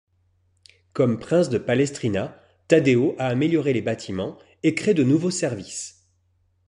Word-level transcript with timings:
Comme 0.93 1.19
prince 1.19 1.49
de 1.49 1.59
Palestrina, 1.59 2.41
Taddeo 2.67 3.15
a 3.19 3.27
amélioré 3.27 3.71
les 3.71 3.83
bâtiments 3.83 4.39
et 4.63 4.73
crée 4.73 4.95
de 4.95 5.03
nouveaux 5.03 5.29
services. 5.29 6.07